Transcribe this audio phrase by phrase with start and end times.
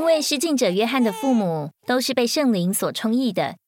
[0.00, 3.58] 因为施浸者约翰的父母都是被圣灵所充溢的，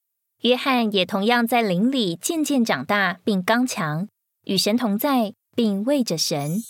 [0.40, 4.08] 约翰也同样在灵里渐渐长大，并刚强，
[4.46, 6.62] 与神同在，并为着神。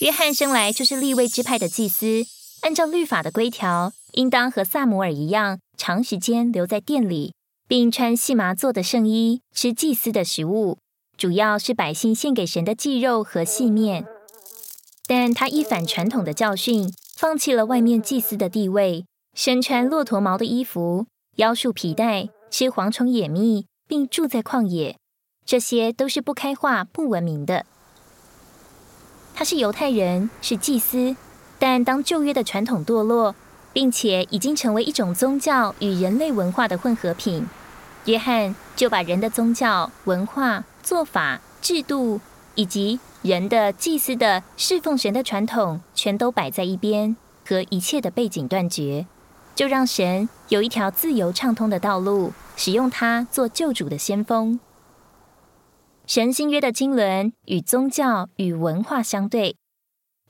[0.00, 2.24] 约翰生来就是立位支派的祭司，
[2.62, 7.34] 按照律法的规条，应当和萨摩尔一样，长时间留在店里，
[7.68, 10.78] 并穿细麻做的圣衣，吃祭司的食物，
[11.18, 14.06] 主要是百姓献给神的祭肉和细面。
[15.06, 16.90] 但他一反传统的教训。
[17.18, 19.04] 放弃了外面祭司的地位，
[19.34, 21.06] 身穿骆驼毛的衣服，
[21.38, 24.96] 腰束皮带，吃蝗虫野蜜，并住在旷野，
[25.44, 27.66] 这些都是不开化、不文明的。
[29.34, 31.16] 他是犹太人，是祭司，
[31.58, 33.34] 但当旧约的传统堕落，
[33.72, 37.48] 并且已经成为一种宗教与人类文化的混合品，
[38.04, 42.20] 约翰就把人的宗教、文化、做法、制度
[42.54, 43.00] 以及。
[43.22, 49.04] 人的祭司的侍奉神的传统全都摆在一边，和一切的背景断绝，
[49.56, 54.60] 就让神有一条自由畅通的道路，使用它做救主的先锋。
[56.06, 59.56] 神新约的经纶与宗教与文化相对，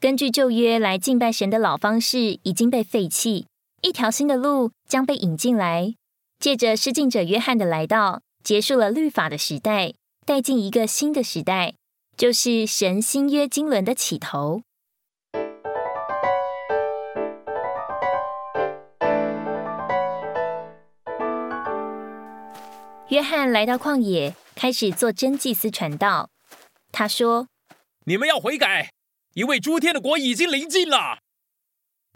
[0.01, 3.47] 根据旧约来敬拜神的老方式已经被废弃，
[3.83, 5.93] 一条新的路将被引进来，
[6.41, 9.93] 借着施浸者约翰的来到，结束了律法的时代，
[10.25, 11.75] 带进一个新的时代。
[12.17, 14.63] 就是神新约经纶的起头。
[23.11, 26.29] 约翰来到旷野，开始做真祭司传道。
[26.93, 27.49] 他说
[28.05, 28.91] ：“你们要悔改，
[29.33, 31.21] 因为诸天的国已经临近了。”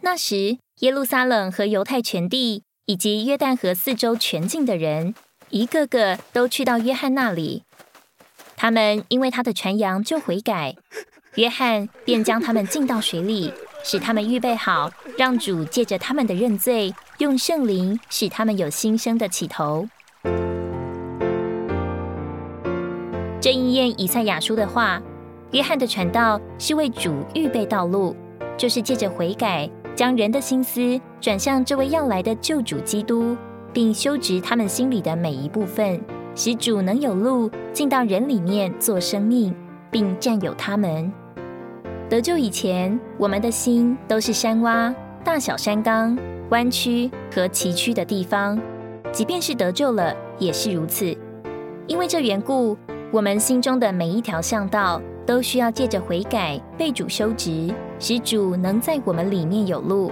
[0.03, 5.15] 那时，耶路撒冷和犹太全地以及约旦河四周全境的人，
[5.49, 7.63] 一个个都去到约翰那里。
[8.55, 10.77] 他们因为他的传扬就悔改，
[11.37, 13.51] 约翰便将他们浸到水里，
[13.83, 19.89] 使他们预备好，让主借着他们的认罪，用圣灵使他们有新生的起头。
[23.43, 25.03] 这应验以赛亚书的话，
[25.51, 28.15] 约翰的传道是为主预备道路，
[28.57, 33.37] 就是借着悔改，将人的心思转向这位要来的救主基督，
[33.73, 36.01] 并修直他们心里的每一部分。
[36.37, 39.53] 使主能有路进到人里面做生命，
[39.91, 41.13] 并占有他们。
[42.09, 46.17] 得救以前，我们的心都是山洼、大小山冈、
[46.51, 48.57] 弯曲和崎岖的地方。
[49.11, 51.13] 即便是得救了，也是如此。
[51.89, 52.79] 因为这缘故，
[53.13, 60.11] 我们心中的每一条巷道都需要借着悔改被主修直，使主能在我们里面有路。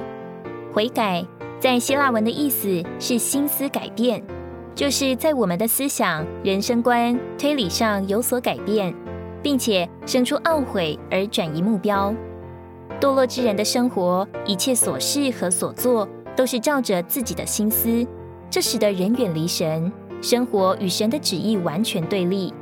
[0.70, 1.24] 悔改
[1.58, 4.22] 在希腊文的意思是心思改变。
[4.74, 8.94] 就是在我们的思想、人生观、推理上有所改变，
[9.42, 12.14] 并且生出懊悔而转移目标。
[13.00, 16.06] 堕落之人的生活，一切所事和所做
[16.36, 18.06] 都是照着自己的心思，
[18.50, 19.90] 这使得人远离神，
[20.20, 22.52] 生活与神的旨意完全对立。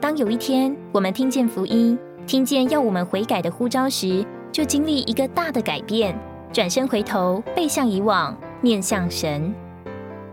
[0.00, 1.96] 当有一天我们听见福音，
[2.26, 6.18] 听见要我们悔改的呼召时，就经历一个大的改变，
[6.50, 9.54] 转身回头，背向以往，面向神。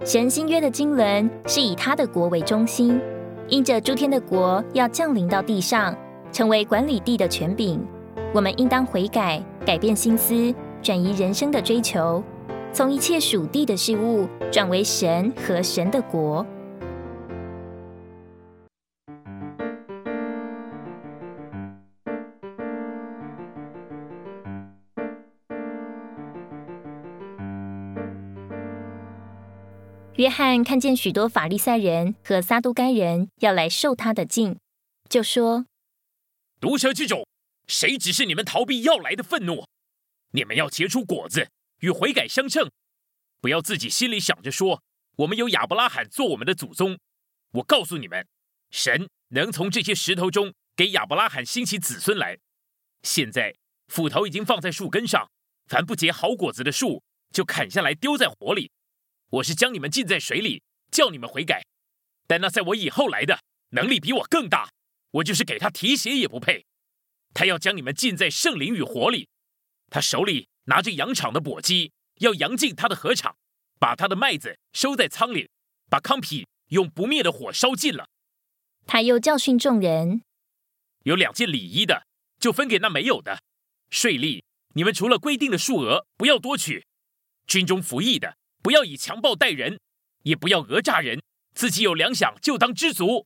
[0.05, 2.97] 神新约的经纶是以他的国为中心，
[3.49, 5.93] 因着诸天的国要降临到地上，
[6.31, 7.85] 成为管理地的权柄。
[8.33, 12.23] 我们应当悔改，改变心思，转移人生的追求，
[12.71, 16.45] 从一切属地的事物转为神和神的国。
[30.17, 34.57] 约翰看见许多法利赛人和撒都该人要来受他的敬，
[35.07, 35.67] 就说
[36.59, 37.27] ：“毒蛇之种，
[37.67, 39.63] 谁只是你们逃避要来的愤怒？
[40.31, 41.51] 你们要结出果子，
[41.81, 42.71] 与悔改相称。
[43.39, 44.81] 不要自己心里想着说，
[45.17, 46.97] 我们有亚伯拉罕做我们的祖宗。
[47.51, 48.25] 我告诉你们，
[48.71, 52.39] 神能从这些石头中给亚伯拉罕兴起子孙来。
[53.03, 53.55] 现在
[53.87, 55.29] 斧头已经放在树根上，
[55.67, 58.71] 凡不结好果子的树，就砍下来丢在火里。”
[59.29, 61.65] 我是将你们浸在水里，叫你们悔改，
[62.27, 63.39] 但那在我以后来的
[63.71, 64.69] 能力比我更大，
[65.11, 66.65] 我就是给他提鞋也不配。
[67.33, 69.27] 他要将你们浸在圣灵与火里，
[69.89, 73.35] 他手里拿着羊场的簸箕，要扬进他的禾场，
[73.77, 75.49] 把他的麦子收在仓里，
[75.89, 78.07] 把糠皮用不灭的火烧尽了。
[78.85, 80.21] 他又教训众人：
[81.03, 82.07] 有两件礼衣的，
[82.39, 83.39] 就分给那没有的；
[83.89, 84.41] 税吏，
[84.75, 86.81] 你们除了规定的数额，不要多取；
[87.45, 88.37] 军中服役的。
[88.67, 89.79] 不要以强暴待人，
[90.23, 91.21] 也不要讹诈人。
[91.55, 93.25] 自己有粮饷就当知足。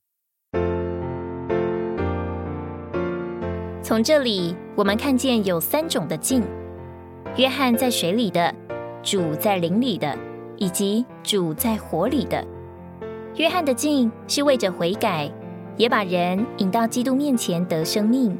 [3.82, 6.44] 从这里我们看见有三种的敬：
[7.34, 8.54] 约翰在水里的，
[9.02, 10.16] 主在灵里的，
[10.58, 12.46] 以及主在火里的。
[13.34, 15.28] 约翰的镜是为着悔改，
[15.76, 18.38] 也把人引到基督面前得生命，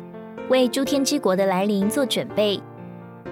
[0.49, 2.63] 为诸天之国的来临做准备。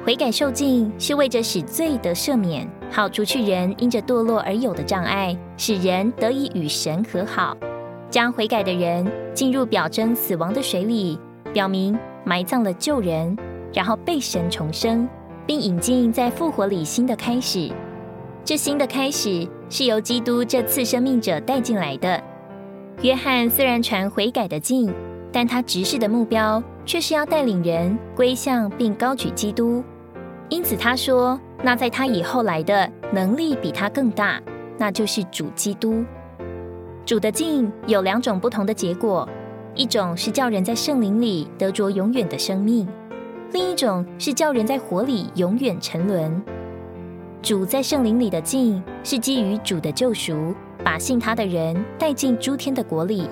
[0.03, 7.55] 悔改受尽是为着使罪得赦免，好除去人因着堕落而有的障碍，使人得以与神和好，
[8.09, 11.19] 将悔改的人进入表征死亡的水里，
[11.53, 13.37] 表明埋葬了旧人，
[13.75, 15.07] 然后被神重生，
[15.47, 17.71] 并引进在复活里新的开始。
[18.43, 22.21] 这新的开始是由基督这次生命者带进来的。
[23.03, 24.93] 约翰虽然传悔改的经，
[25.31, 29.83] 但他直视的目标却是要带领人归向并高举基督。
[30.49, 34.41] 因此他说：“那在他以后来的能力比他更大，
[34.77, 36.05] 那就是主基督。
[37.07, 39.29] 主的境有两种不同的结果，
[39.75, 42.89] 一种是叫人在圣灵里得着永远的生命，
[43.53, 46.43] 另一种是叫人在火里永远沉沦。
[47.43, 50.55] 主在圣灵里的境是基于主的救赎，
[50.85, 53.29] 把信他的人带进诸天的国里。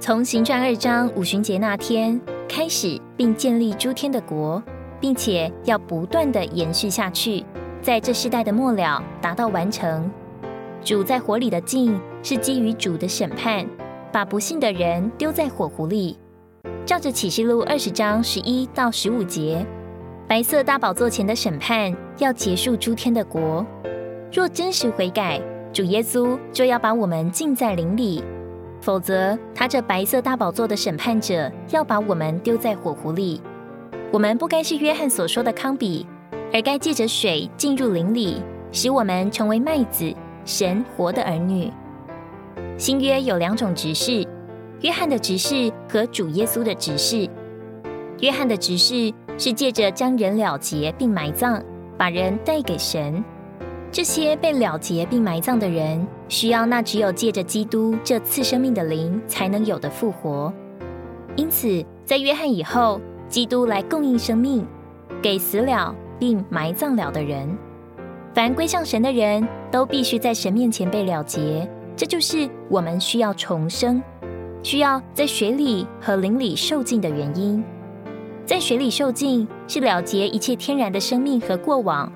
[0.00, 2.20] 从行传二章五旬节那天
[2.54, 4.62] 开始，并建立诸天的国。”
[5.00, 7.44] 并且要不断的延续下去，
[7.80, 10.08] 在这世代的末了达到完成。
[10.84, 13.66] 主在火里的境是基于主的审判，
[14.12, 16.16] 把不幸的人丢在火湖里。
[16.86, 19.66] 照着启示录二十章十一到十五节，
[20.28, 23.66] 白色大宝座前的审判要结束诸天的国。
[24.32, 25.40] 若真实悔改，
[25.72, 28.22] 主耶稣就要把我们禁在灵里；
[28.82, 33.40] 否则，他这白色大宝座的审判者要把我们丢在火湖里。
[34.12, 36.04] 我们不该是约翰所说的康比，
[36.52, 38.42] 而该借着水进入灵里，
[38.72, 40.12] 使我们成为麦子，
[40.44, 41.72] 神活的儿女。
[42.76, 44.26] 新约有两种执事：
[44.80, 47.30] 约翰的执事和主耶稣的执事。
[48.18, 51.62] 约翰的执事是借着将人了结并埋葬，
[51.96, 53.22] 把人带给神。
[53.92, 60.52] 这些被了结并埋葬的人，需要那只有借着基督这次生命的灵才能有的复活。
[61.36, 63.00] 因此，在约翰以后。
[63.28, 64.62] 基督来供应生命，
[65.22, 67.48] 给死了并埋葬了的人。
[68.34, 71.66] 凡归向神的人都必须在神面前被了结，
[71.96, 74.02] 这就是我们需要重生，
[74.62, 77.64] 需要在水里和灵里受尽的原因。
[78.44, 82.12] 在水里受尽是了结一切天然的生命和过往；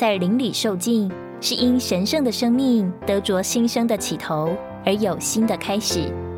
[0.00, 1.12] 在灵里受尽
[1.42, 6.29] 是因神圣的生命得着新生的起头而有新的开始。